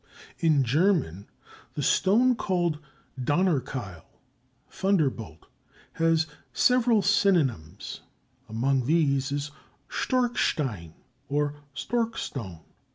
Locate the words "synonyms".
7.03-8.01